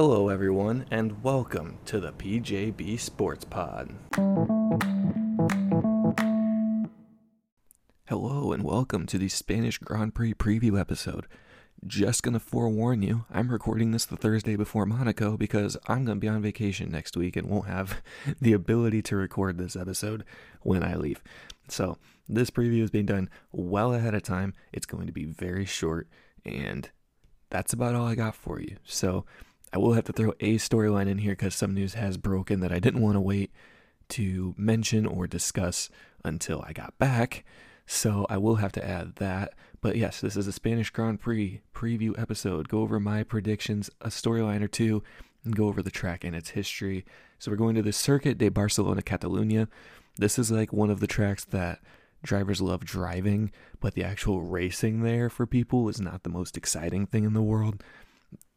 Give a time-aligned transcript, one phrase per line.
[0.00, 3.92] Hello, everyone, and welcome to the PJB Sports Pod.
[8.06, 11.26] Hello, and welcome to the Spanish Grand Prix preview episode.
[11.84, 16.28] Just gonna forewarn you, I'm recording this the Thursday before Monaco because I'm gonna be
[16.28, 18.00] on vacation next week and won't have
[18.40, 20.22] the ability to record this episode
[20.62, 21.24] when I leave.
[21.66, 24.54] So, this preview is being done well ahead of time.
[24.72, 26.06] It's going to be very short,
[26.44, 26.88] and
[27.50, 28.76] that's about all I got for you.
[28.84, 29.24] So,
[29.72, 32.72] I will have to throw a storyline in here because some news has broken that
[32.72, 33.50] I didn't want to wait
[34.10, 35.90] to mention or discuss
[36.24, 37.44] until I got back.
[37.86, 39.54] So I will have to add that.
[39.80, 42.68] But yes, this is a Spanish Grand Prix preview episode.
[42.68, 45.02] Go over my predictions, a storyline or two,
[45.44, 47.04] and go over the track and its history.
[47.38, 49.68] So we're going to the Circuit de Barcelona Catalunya.
[50.16, 51.80] This is like one of the tracks that
[52.22, 57.06] drivers love driving, but the actual racing there for people is not the most exciting
[57.06, 57.82] thing in the world.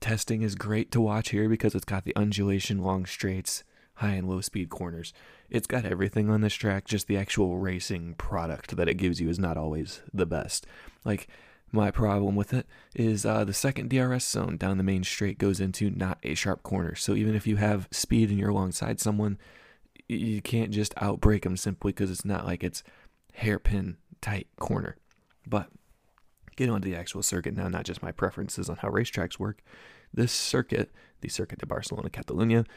[0.02, 3.64] Testing is great to watch here because it's got the undulation, long straights,
[3.96, 5.14] high and low speed corners.
[5.50, 9.30] It's got everything on this track, just the actual racing product that it gives you
[9.30, 10.66] is not always the best.
[11.06, 11.28] Like,
[11.72, 15.60] my problem with it is uh, the second DRS zone down the main straight goes
[15.60, 16.96] into not a sharp corner.
[16.96, 19.38] So even if you have speed and you're alongside someone,
[20.08, 22.84] you can't just outbrake them simply because it's not like it's
[23.34, 24.98] hairpin tight corner.
[25.48, 25.70] But
[26.62, 29.64] getting onto the actual circuit now, not just my preferences on how racetracks work.
[30.14, 32.68] This circuit, the Circuit de Barcelona Catalunya,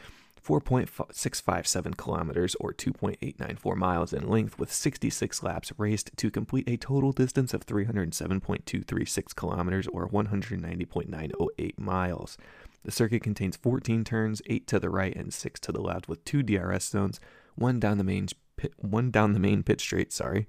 [0.43, 7.11] 4.657 kilometers or 2.894 miles in length with 66 laps raced to complete a total
[7.11, 12.39] distance of 307.236 kilometers or 190.908 miles.
[12.83, 16.25] The circuit contains 14 turns, 8 to the right and 6 to the left with
[16.25, 17.19] two DRS zones,
[17.53, 20.47] one down the main pit, one down the main pit straight, sorry,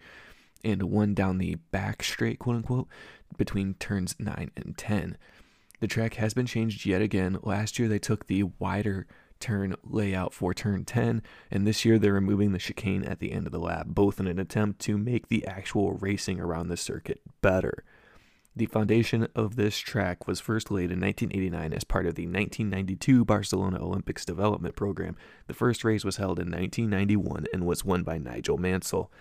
[0.67, 2.89] and one down the back straight, quote unquote,
[3.37, 5.17] between turns 9 and 10.
[5.81, 7.39] The track has been changed yet again.
[7.43, 9.07] Last year they took the wider
[9.39, 13.47] turn layout for turn 10, and this year they're removing the chicane at the end
[13.47, 17.21] of the lap, both in an attempt to make the actual racing around the circuit
[17.43, 17.85] better.
[18.57, 23.23] The foundation of this track was first laid in 1989 as part of the 1992
[23.27, 25.15] Barcelona Olympics development program.
[25.47, 29.13] The first race was held in 1991 and was won by Nigel Mansell.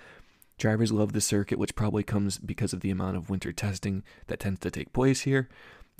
[0.58, 4.40] Drivers love the circuit, which probably comes because of the amount of winter testing that
[4.40, 5.50] tends to take place here.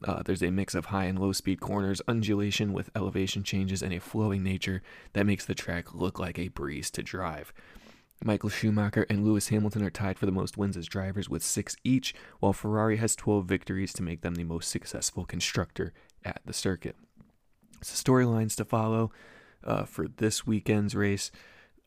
[0.04, 3.94] Uh, there's a mix of high and low speed corners, undulation with elevation changes, and
[3.94, 4.82] a flowing nature
[5.14, 7.54] that makes the track look like a breeze to drive.
[8.24, 11.76] Michael Schumacher and Lewis Hamilton are tied for the most wins as drivers with six
[11.84, 16.54] each, while Ferrari has 12 victories to make them the most successful constructor at the
[16.54, 16.96] circuit.
[17.82, 19.12] So, storylines to follow
[19.64, 21.30] uh, for this weekend's race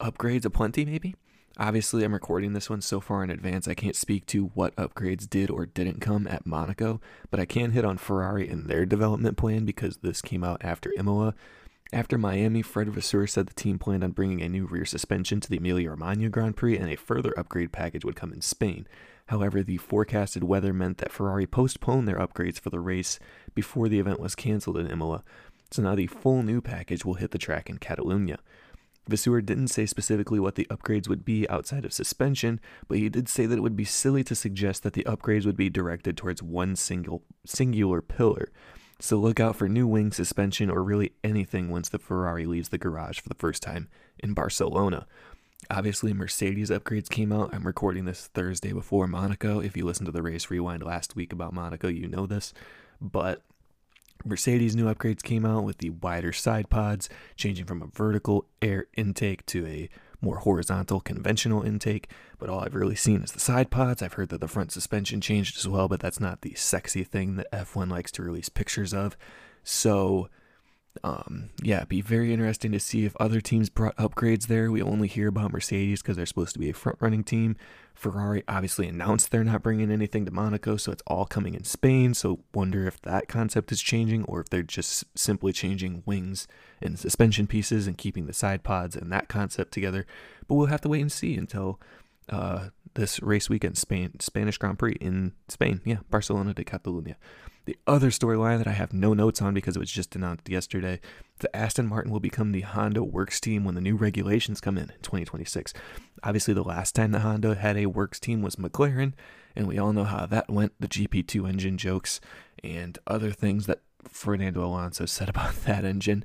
[0.00, 1.14] upgrades aplenty, maybe?
[1.60, 5.28] Obviously, I'm recording this one so far in advance, I can't speak to what upgrades
[5.28, 7.00] did or didn't come at Monaco,
[7.32, 10.92] but I can hit on Ferrari and their development plan because this came out after
[10.96, 11.34] Imola.
[11.92, 15.50] After Miami, Fred Vasseur said the team planned on bringing a new rear suspension to
[15.50, 18.86] the Emilia Romagna Grand Prix and a further upgrade package would come in Spain.
[19.26, 23.18] However, the forecasted weather meant that Ferrari postponed their upgrades for the race
[23.52, 25.24] before the event was cancelled in Imola.
[25.72, 28.38] So now the full new package will hit the track in Catalunya.
[29.08, 33.28] Vasseur didn't say specifically what the upgrades would be outside of suspension, but he did
[33.28, 36.42] say that it would be silly to suggest that the upgrades would be directed towards
[36.42, 38.50] one single singular pillar.
[39.00, 42.78] So look out for new wing suspension or really anything once the Ferrari leaves the
[42.78, 43.88] garage for the first time
[44.18, 45.06] in Barcelona.
[45.70, 47.54] Obviously, Mercedes upgrades came out.
[47.54, 49.60] I'm recording this Thursday before Monaco.
[49.60, 52.52] If you listened to the race rewind last week about Monaco, you know this.
[53.00, 53.42] But
[54.24, 58.86] Mercedes new upgrades came out with the wider side pods, changing from a vertical air
[58.96, 59.88] intake to a
[60.20, 62.10] more horizontal conventional intake.
[62.38, 64.02] But all I've really seen is the side pods.
[64.02, 67.36] I've heard that the front suspension changed as well, but that's not the sexy thing
[67.36, 69.16] that F1 likes to release pictures of.
[69.62, 70.28] So
[71.04, 74.70] um, yeah, it'd be very interesting to see if other teams brought upgrades there.
[74.70, 77.56] We only hear about Mercedes because they're supposed to be a front running team.
[77.94, 82.14] Ferrari obviously announced they're not bringing anything to Monaco, so it's all coming in Spain.
[82.14, 86.46] So, wonder if that concept is changing or if they're just simply changing wings
[86.80, 90.06] and suspension pieces and keeping the side pods and that concept together.
[90.46, 91.80] But we'll have to wait and see until
[92.28, 95.80] uh, this race weekend, Spain, Spanish Grand Prix in Spain.
[95.84, 97.16] Yeah, Barcelona de Catalunya.
[97.68, 101.00] The other storyline that I have no notes on because it was just announced yesterday,
[101.40, 104.84] the Aston Martin will become the Honda Works team when the new regulations come in
[104.84, 105.74] in 2026.
[106.22, 109.12] Obviously, the last time the Honda had a Works team was McLaren,
[109.54, 110.72] and we all know how that went.
[110.80, 112.22] The GP2 engine jokes
[112.64, 116.24] and other things that Fernando Alonso said about that engine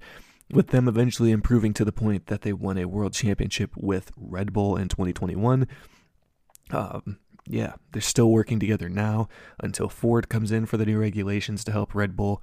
[0.50, 4.54] with them eventually improving to the point that they won a world championship with Red
[4.54, 5.68] Bull in 2021.
[6.72, 7.18] Um,
[7.48, 9.28] yeah, they're still working together now
[9.60, 12.42] until Ford comes in for the new regulations to help Red Bull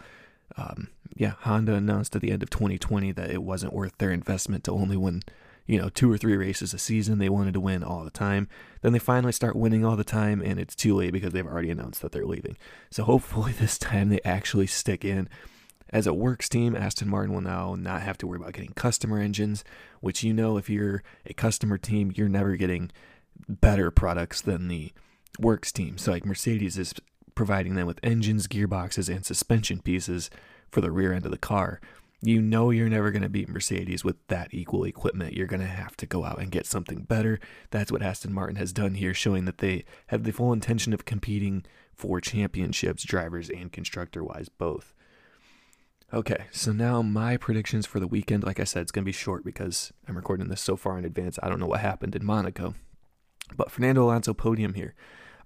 [0.56, 4.64] um, yeah, Honda announced at the end of 2020 that it wasn't worth their investment
[4.64, 5.23] to only win,
[5.67, 7.19] you know, two or three races a season.
[7.19, 8.49] They wanted to win all the time.
[8.82, 11.70] Then they finally start winning all the time, and it's too late because they've already
[11.70, 12.56] announced that they're leaving.
[12.91, 15.29] So hopefully this time they actually stick in.
[15.93, 19.19] As a works team, Aston Martin will now not have to worry about getting customer
[19.19, 19.64] engines,
[20.00, 22.93] which you know, if you're a customer team, you're never getting
[23.48, 24.92] better products than the
[25.38, 25.98] works team.
[25.98, 26.94] So, like Mercedes is
[27.34, 30.31] providing them with engines, gearboxes, and suspension pieces
[30.70, 31.81] for the rear end of the car.
[32.22, 35.32] You know you're never going to beat Mercedes with that equal equipment.
[35.32, 37.40] You're going to have to go out and get something better.
[37.70, 41.06] That's what Aston Martin has done here, showing that they have the full intention of
[41.06, 41.64] competing
[41.94, 44.92] for championships, drivers and constructor wise, both.
[46.12, 48.42] Okay, so now my predictions for the weekend.
[48.42, 51.04] Like I said, it's going to be short because I'm recording this so far in
[51.04, 51.38] advance.
[51.42, 52.75] I don't know what happened in Monaco.
[53.56, 54.94] But Fernando Alonso podium here.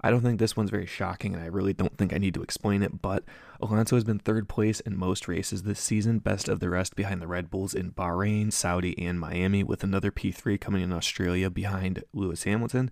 [0.00, 2.42] I don't think this one's very shocking, and I really don't think I need to
[2.42, 3.00] explain it.
[3.00, 3.24] But
[3.60, 7.22] Alonso has been third place in most races this season, best of the rest behind
[7.22, 12.04] the Red Bulls in Bahrain, Saudi, and Miami, with another P3 coming in Australia behind
[12.12, 12.90] Lewis Hamilton.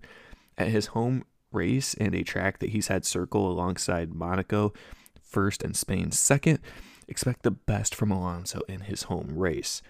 [0.57, 4.73] At his home race and a track that he's had circle alongside Monaco,
[5.21, 6.59] first and Spain second,
[7.07, 9.81] Expect the best from Alonso in his home race.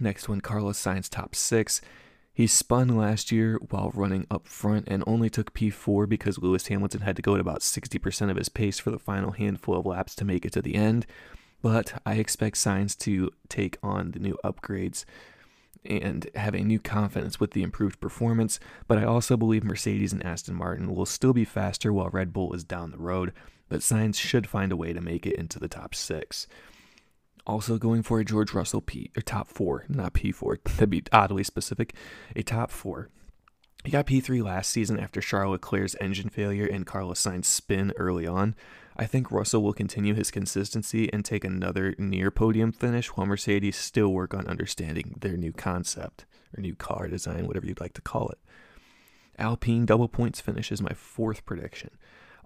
[0.00, 1.80] Next one, Carlos Sainz top six.
[2.38, 7.00] He spun last year while running up front and only took P4 because Lewis Hamilton
[7.00, 10.14] had to go at about 60% of his pace for the final handful of laps
[10.14, 11.04] to make it to the end.
[11.62, 15.04] But I expect Sainz to take on the new upgrades
[15.84, 18.60] and have a new confidence with the improved performance.
[18.86, 22.52] But I also believe Mercedes and Aston Martin will still be faster while Red Bull
[22.52, 23.32] is down the road
[23.68, 26.46] but Sainz should find a way to make it into the top six.
[27.48, 30.62] Also going for a George Russell P or top four, not P4.
[30.64, 31.94] That'd be oddly specific.
[32.36, 33.08] A top four.
[33.84, 38.26] He got P3 last season after Charles Leclerc's engine failure and Carlos Sainz spin early
[38.26, 38.54] on.
[38.96, 43.76] I think Russell will continue his consistency and take another near podium finish while Mercedes
[43.76, 48.02] still work on understanding their new concept or new car design, whatever you'd like to
[48.02, 48.38] call it.
[49.38, 51.90] Alpine double points finish is my fourth prediction.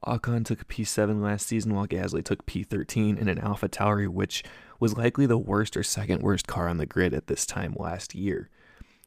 [0.04, 4.42] Ocon took P7 last season while Gasly took P13 in an Alpha Tauri, which
[4.80, 8.14] was likely the worst or second worst car on the grid at this time last
[8.14, 8.50] year.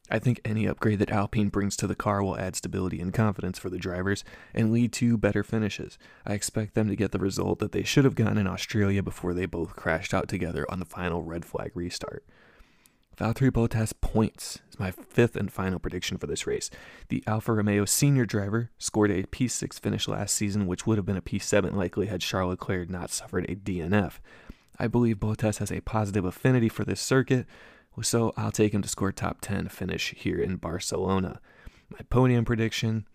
[0.08, 3.58] I think any upgrade that Alpine brings to the car will add stability and confidence
[3.58, 4.22] for the drivers
[4.54, 5.98] and lead to better finishes.
[6.24, 9.34] I expect them to get the result that they should have gotten in Australia before
[9.34, 12.24] they both crashed out together on the final red flag restart.
[13.18, 16.70] Valtteri Bottas points is my fifth and final prediction for this race.
[17.08, 21.16] The Alfa Romeo senior driver scored a P6 finish last season, which would have been
[21.16, 24.18] a P7 likely had Charles Leclerc not suffered a DNF.
[24.78, 27.46] I believe Bottas has a positive affinity for this circuit,
[28.02, 31.40] so I'll take him to score top 10 finish here in Barcelona.
[31.88, 33.06] My podium prediction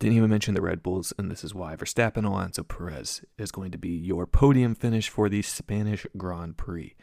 [0.00, 3.70] didn't even mention the Red Bulls, and this is why Verstappen Alonso Perez is going
[3.70, 6.96] to be your podium finish for the Spanish Grand Prix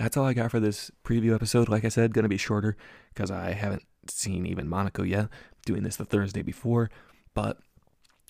[0.00, 1.68] that's all I got for this preview episode.
[1.68, 2.76] Like I said, going to be shorter
[3.12, 5.28] because I haven't seen even Monaco yet.
[5.66, 6.90] Doing this the Thursday before,
[7.34, 7.58] but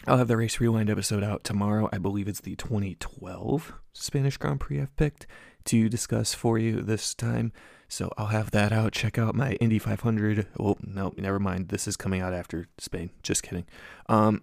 [0.06, 1.88] I'll have the race rewind episode out tomorrow.
[1.92, 5.28] I believe it's the 2012 Spanish Grand Prix I've picked
[5.66, 7.52] to discuss for you this time.
[7.86, 8.92] So I'll have that out.
[8.92, 10.48] Check out my Indy 500.
[10.58, 11.68] Oh, no, never mind.
[11.68, 13.10] This is coming out after Spain.
[13.22, 13.66] Just kidding.
[14.08, 14.42] Um,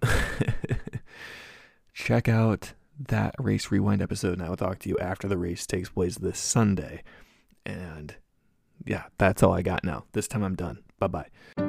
[1.94, 2.74] check out
[3.08, 6.18] that race rewind episode, and I will talk to you after the race takes place
[6.18, 7.04] this Sunday.
[7.66, 8.16] And
[8.86, 10.06] yeah, that's all I got now.
[10.14, 10.84] This time I'm done.
[11.00, 11.67] Bye bye.